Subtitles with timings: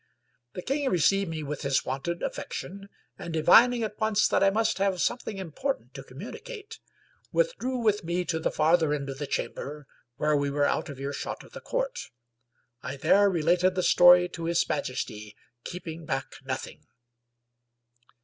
[0.53, 4.79] The king received me with his wonted affection; and divining at once that I must
[4.79, 6.79] have something important to communicate,
[7.31, 9.85] withdrew with me to the farther end of the chamber,
[10.15, 12.09] where we were out of earshot of the court.
[12.81, 16.87] I there related the story to his majesty, keeping back nothing.